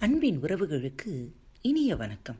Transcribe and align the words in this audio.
அன்பின் 0.00 0.42
உறவுகளுக்கு 0.42 1.28
இனிய 1.62 1.96
வணக்கம். 1.96 2.36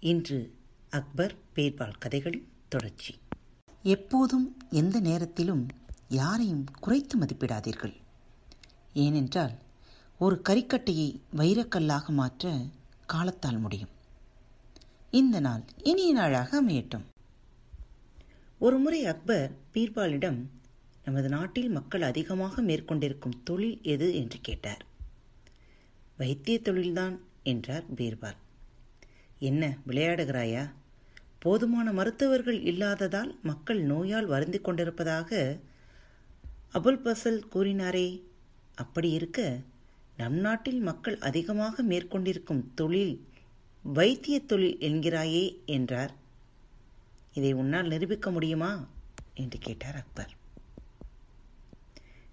இன்று 0.00 0.54
அக்பர் 0.90 1.34
பேர்பால் 1.56 1.98
கதைகளின் 1.98 2.48
தொடர்ச்சி. 2.68 3.14
எப்போதும் 3.82 4.56
எந்த 4.70 5.00
நேரத்திலும் 5.00 5.66
யாரையும் 6.08 6.64
குறைத்து 6.80 7.18
மதிப்பிடாதீர்கள். 7.18 7.94
ஏனென்றால் 8.94 9.54
ஒரு 10.18 10.42
கரிக்கட்டையை 10.48 11.20
வைரக்கல்லாக 11.36 12.08
மாற்ற 12.08 12.58
காலத்தால் 13.06 13.58
முடியும். 13.58 13.88
இந்த 15.10 15.40
நாள் 15.40 15.64
இனிய 15.82 16.12
நாளாக 16.12 16.62
அமையட்டும். 16.62 17.04
ஒருமுறை 18.58 19.06
அக்பர் 19.06 19.52
பீர்பாலிடம் 19.74 20.44
நமது 21.04 21.28
நாட்டில் 21.28 21.68
மக்கள் 21.68 22.02
அதிகமாக 22.02 22.62
மேற்கொண்டிருக்கும் 22.62 23.42
தொழில் 23.44 23.78
எது? 23.82 24.14
என்று 24.14 24.38
கேட்டார். 24.42 24.88
வைத்திய 26.20 26.60
தொழில்தான் 26.62 27.16
என்றார் 27.42 27.84
பீர்பால். 27.96 28.36
என்ன 29.38 29.76
விளையாடுகிறாயா? 29.86 30.70
போதுமான 31.38 31.92
மருத்துவர்கள் 31.92 32.60
இல்லாததால் 32.60 33.38
மக்கள் 33.42 33.80
நோயால் 33.82 34.26
வருந்தி 34.26 34.58
கொண்டிருப்பதாக 34.58 35.58
அபுல் 36.74 37.00
பசல் 37.04 37.40
கூறினாரே. 37.54 38.20
அப்படி 38.74 39.10
இருக்க 39.10 39.60
நம் 40.16 40.34
நாட்டில் 40.34 40.80
மக்கள் 40.80 41.18
அதிகமாக 41.18 41.82
மேற்கொண்டிருக்கும் 41.82 42.64
தொழில் 42.74 43.24
வைத்திய 43.82 44.40
தொழில் 44.40 44.76
என்கிறாயே 44.80 45.64
என்றார். 45.64 46.14
இதை 47.32 47.52
உன்னால் 47.52 47.88
நிரூபிக்க 47.88 48.30
முடியுமா? 48.30 48.86
என்று 49.34 49.58
கேட்டார் 49.58 49.94
அக்பர். 49.94 50.34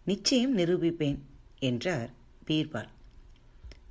நிச்சயம் 0.06 0.58
நிரூபிப்பேன் 0.58 1.18
என்றார் 1.60 2.10
பீர்பால். 2.48 2.96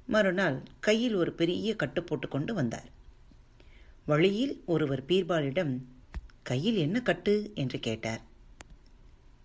மறுநாள் 0.06 0.62
கையில் 0.80 1.14
ஒரு 1.14 1.32
பெரிய 1.32 1.76
கட்டு 1.76 2.04
போட்டுக்கொண்டு 2.04 2.54
வந்தார். 2.54 2.90
வழியில் 4.04 4.62
ஒருவர் 4.66 5.04
பீர்பாலிடம் 5.04 5.78
கையில் 6.42 6.76
என்ன 6.76 7.02
கட்டு? 7.02 7.50
என்று 7.54 7.78
கேட்டார். 7.78 8.22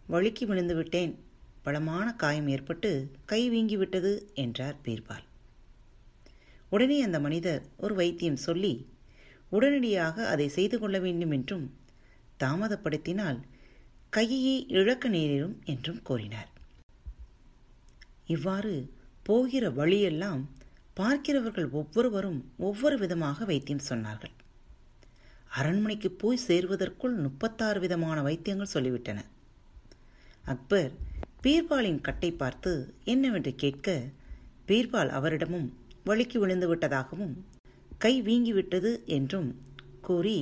வழுக்கி 0.07 0.45
விழுந்து 0.45 0.75
விட்டேன். 0.75 1.19
பலமான 1.61 2.13
காயம் 2.13 2.47
ஏற்பட்டு 2.47 3.11
கை 3.25 3.51
வீங்கிவிட்டது 3.51 4.33
என்றார் 4.33 4.75
பீர்பால். 4.85 5.25
உடனே 6.69 7.01
அந்த 7.01 7.19
மனிதர் 7.19 7.63
ஒரு 7.77 7.95
வைத்தியம் 7.95 8.35
சொல்லி 8.35 8.89
உடனடியாக 9.49 10.27
அதை 10.27 10.47
செய்து 10.47 10.79
கொள்ள 10.79 10.99
வேண்டும் 10.99 11.31
என்றும் 11.31 11.77
தாமதப்படுத்தினால் 12.39 13.39
கையை 14.09 14.67
இழக்க 14.67 15.09
நேரிடும் 15.09 15.61
என்றும் 15.65 16.01
கூறினார். 16.01 16.49
இவ்வாறு 18.25 18.93
போகிற 19.23 19.69
வழியெல்லாம் 19.69 20.41
பார்க்கிறவர்கள் 20.93 21.69
ஒவ்வொருவரும் 21.69 22.39
ஒவ்வொரு 22.57 22.97
விதமாக 22.97 23.45
வைத்தியம் 23.45 23.87
சொன்னார்கள். 23.89 24.33
அரண்மனைக்கு 25.47 26.11
போய் 26.11 26.45
சேர்வதற்குள் 26.47 27.15
முப்பத்தாறு 27.15 27.79
விதமான 27.79 28.21
வைத்தியங்கள் 28.21 28.73
சொல்லிவிட்டன. 28.73 29.19
அக்பர் 30.45 30.91
பீர்பாலின் 31.43 32.01
கட்டை 32.01 32.31
பார்த்து 32.31 32.93
என்னவென்று 33.03 33.55
கேட்க 33.55 34.03
பீர்பால் 34.67 35.11
அவரிடமும் 35.17 35.67
வழுக்கி 36.05 36.37
விழுந்து 36.37 36.75
விட்டதாகவும் 36.75 37.33
கை 37.97 38.21
வீங்கிவிட்டது 38.21 38.91
என்றும் 39.05 39.49
கூறி 40.01 40.37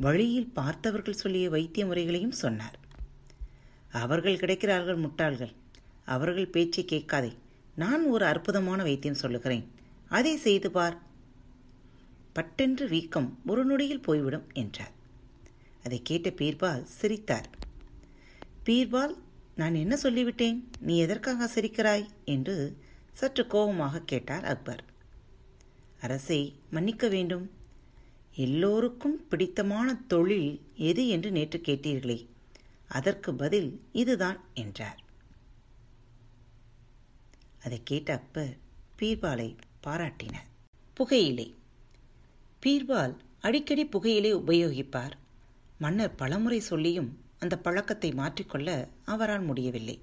வழியில் 0.00 0.52
பார்த்தவர்கள் 0.54 1.20
சொல்லிய 1.22 1.50
வைத்திய 1.50 1.86
முறைகளையும் 1.86 2.36
சொன்னார். 2.42 2.76
அவர்கள் 4.02 4.36
கிடைக்கிறார்கள் 4.36 5.02
முட்டாள்கள். 5.04 5.52
அவர்கள் 6.04 6.46
பேச்சை 6.46 6.84
கேட்காதே. 6.84 7.32
நான் 7.76 8.06
ஒரு 8.06 8.24
அற்புதமான 8.24 8.82
வைத்தியம் 8.82 9.16
சொல்லுகிறேன். 9.16 9.70
அதை 10.08 10.36
செய்து 10.36 10.70
பார். 10.70 11.02
பட்டென்று 12.32 12.88
வீக்கம் 12.88 13.38
ஒரு 13.46 13.64
நொடியில் 13.64 14.00
போய்விடும் 14.00 14.46
என்றார். 14.52 14.92
அதை 15.84 16.00
கேட்ட 16.02 16.28
பீர்பால் 16.28 16.82
சிரித்தார். 16.82 17.50
பீர்பால் 18.66 19.14
நான் 19.56 19.74
என்ன 19.74 19.98
சொல்லிவிட்டேன்? 20.02 20.64
நீ 20.80 20.98
எதற்காக 20.98 21.50
சிரிக்கிறாய்? 21.54 22.06
என்று 22.24 22.76
சற்று 23.12 23.46
கோபமாக 23.46 24.00
கேட்டார் 24.00 24.44
அக்பர். 24.44 24.84
அரசை 26.00 26.54
மன்னிக்க 26.70 27.08
வேண்டும். 27.08 27.50
எல்லோருக்கும் 28.34 29.28
பிடித்தமான 29.28 29.94
தொழில் 29.94 30.60
எது 30.74 31.08
என்று 31.08 31.30
நேற்று 31.30 31.58
கேட்டீர்களே. 31.58 32.26
அதற்கு 32.88 33.34
பதில் 33.34 33.80
இதுதான் 33.92 34.40
என்றார். 34.54 35.04
அதை 37.66 37.80
கேட்ட 37.84 38.12
அக்பர் 38.12 38.52
பீர்பாலை 38.98 39.56
பாராட்டினார். 39.86 40.48
புகையிலை. 40.94 41.54
பீர்பால் 42.62 43.14
அடிக்கடி 43.40 43.84
புகையிலை 43.86 44.34
உபயோகிப்பார். 44.34 45.14
மன்னர் 45.78 46.14
பலமுறை 46.14 46.60
சொல்லியும் 46.60 47.10
அந்த 47.38 47.58
பழக்கத்தை 47.58 48.10
மாற்றிக்கொள்ள 48.12 48.68
அவரால் 49.04 49.42
முடியவில்லை. 49.42 49.96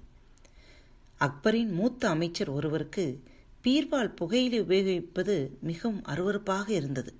அக்பரின் 1.18 1.72
மூத்த 1.72 2.08
அமைச்சர் 2.08 2.48
ஒருவருக்கு 2.48 3.22
பீர்பால் 3.64 4.16
புகையிலை 4.16 4.60
உபயோகிப்பது 4.60 5.36
மிகவும் 5.60 6.02
அருவறுப்பாக 6.04 6.68
இருந்தது. 6.68 7.12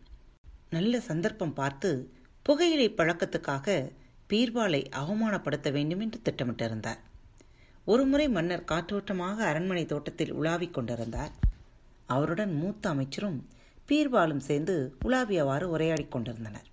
நல்ல 0.70 1.00
சந்தர்ப்பம் 1.00 1.54
பார்த்து 1.54 1.90
புகையிலை 2.42 2.88
பழக்கத்துக்காக 2.90 3.92
பீர்பாலை 4.28 4.82
அவமானப்படுத்த 5.00 5.72
வேண்டும் 5.72 6.00
என்று 6.00 6.20
திட்டமிட்டிருந்தார். 6.24 7.02
ஒருமுறை 7.84 8.28
மன்னர் 8.28 8.68
காற்றோட்டமாக 8.68 9.36
அரண்மனை 9.44 9.86
தோட்டத்தில் 9.86 10.34
உலாவிக் 10.34 10.74
கொண்டிருந்தார். 10.74 11.32
அவருடன் 12.06 12.52
மூத்த 12.52 12.88
அமைச்சரும் 12.88 13.48
பீர்பாலும் 13.88 14.44
சேர்ந்து 14.48 14.96
உலாவியவாறு 15.04 15.62
உரையாடிக் 15.62 16.10
கொண்டிருந்தனர். 16.10 16.68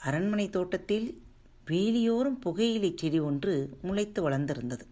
அரண்மனை 0.00 0.50
தோட்டத்தில் 0.50 1.22
வேலியோரம் 1.66 2.40
புகையிலை 2.40 2.92
செடி 2.96 3.18
ஒன்று 3.18 3.78
முளைத்து 3.82 4.30
வளர்ந்திருந்தது. 4.30 4.86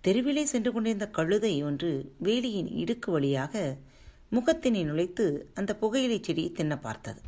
தெருவிலே 0.00 0.44
சென்று 0.44 0.72
கொண்டிருந்த 0.72 1.08
கழுதை 1.08 1.62
ஒன்று 1.62 2.14
வேலியின் 2.22 2.70
இடுக்கு 2.72 3.10
வழியாக 3.10 3.76
முகத்தினை 4.32 4.82
நுழைத்து 4.84 5.44
அந்த 5.54 5.76
புகையிலை 5.76 6.22
செடியை 6.22 6.52
தின்ன 6.52 6.78
பார்த்தது. 6.78 7.20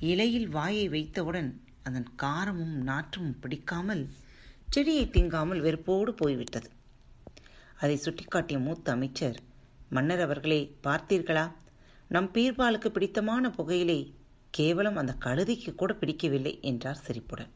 இலையில் 0.00 0.48
வாயை 0.48 0.88
வைத்தவுடன் 0.88 1.60
அதன் 1.82 2.08
காரமும் 2.22 2.76
நாற்றமும் 2.82 3.38
பிடிக்காமல் 3.40 4.08
செடியை 4.74 5.06
திங்காமல் 5.06 5.60
வெறுப்போடு 5.60 6.10
போய்விட்டது. 6.10 6.68
அதை 7.80 7.96
சுட்டிக்காட்டிய 7.96 8.58
மூத்த 8.58 8.92
அமைச்சர் 8.92 9.38
மன்னர் 9.88 10.20
அவர்களே 10.20 10.76
பார்த்தீர்களா? 10.82 11.52
நம் 12.08 12.28
பீர்பாலுக்கு 12.32 12.88
பிடித்தமான 12.88 13.50
புகையிலை 13.50 14.14
கேவலம் 14.50 14.96
அந்த 14.96 15.16
கழுதைக்கு 15.20 15.74
கூட 15.74 15.92
பிடிக்கவில்லை 15.92 16.60
என்றார் 16.60 17.02
சிரிப்புடன் 17.06 17.50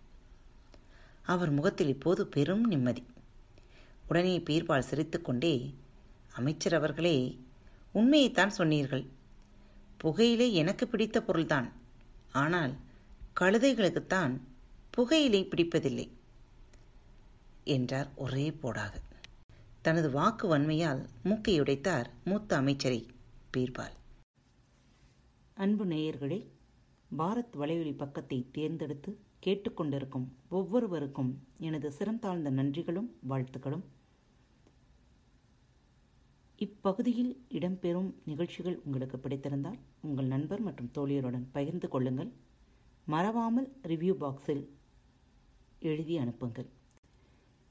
அவர் 1.23 1.51
முகத்தில் 1.51 1.89
இப்போது 1.89 2.27
பெரும் 2.27 2.67
நிம்மதி. 2.67 3.05
உடனே 4.09 4.39
பீர்பால் 4.39 4.89
சிரித்துக்கொண்டே 4.91 5.75
அமைச்சர் 6.33 6.75
அவர்களே 6.75 7.17
உண்மையைத்தான் 7.95 8.57
சொன்னீர்கள். 8.59 9.07
புகையிலே 10.05 10.53
எனக்கு 10.53 10.89
பிடித்த 10.89 11.23
பொருள்தான். 11.23 11.73
ஆனால் 12.33 12.75
கழுதைகளுக்குத்தான் 13.41 14.35
புகையிலை 14.91 15.43
பிடிப்பதில்லை. 15.45 16.07
என்றார் 17.67 18.09
ஒரே 18.17 18.51
போடாக. 18.51 18.95
தனது 19.83 20.11
வாக்கு 20.11 20.49
வன்மையால் 20.49 21.07
மூக்கை 21.25 21.61
உடைத்தார் 21.61 22.07
மூத்த 22.25 22.57
அமைச்சரை 22.57 23.07
பீர்பால். 23.57 23.95
அன்பு 25.55 25.85
நேயர்களே 25.87 26.39
பாரத் 27.19 27.57
வலையொலி 27.61 27.97
பக்கத்தை 27.97 28.47
தேர்ந்தெடுத்து 28.53 29.19
கேட்டுக்கொண்டிருக்கும் 29.47 30.27
ஒவ்வொருவருக்கும் 30.49 31.43
எனது 31.59 31.89
சிறந்தாழ்ந்த 31.99 32.51
நன்றிகளும் 32.51 33.11
வாழ்த்துக்களும். 33.29 33.85
இப்பகுதியில் 36.57 37.47
இடம்பெறும் 37.51 38.15
நிகழ்ச்சிகள் 38.25 38.81
உங்களுக்கு 38.85 39.17
பிடித்திருந்தால் 39.17 39.79
உங்கள் 40.01 40.27
நண்பர் 40.27 40.61
மற்றும் 40.61 40.91
தோழியருடன் 40.95 41.47
பகிர்ந்து 41.53 41.89
கொள்ளுங்கள். 41.89 42.31
மறவாமல் 43.07 43.69
ரிவ்யூ 43.83 44.15
பாக்ஸில் 44.21 44.65
எழுதி 45.81 46.17
அனுப்புங்கள். 46.17 46.69